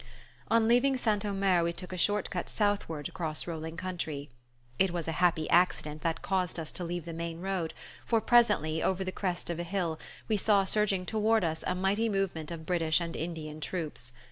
[0.47, 1.23] On leaving St.
[1.23, 4.31] Omer we took a short cut southward across rolling country.
[4.79, 8.81] It was a happy accident that caused us to leave the main road, for presently,
[8.81, 12.65] over the crest of a hill, we saw surging toward us a mighty movement of
[12.65, 14.11] British and Indian troops.